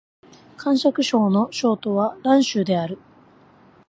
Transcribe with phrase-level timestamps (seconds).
[0.57, 2.97] 甘粛省の省都は蘭州である